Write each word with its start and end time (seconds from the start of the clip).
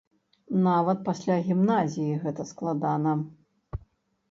Нават 0.67 1.03
пасля 1.09 1.35
гімназіі 1.51 2.17
гэта 2.25 2.49
складана. 2.55 3.17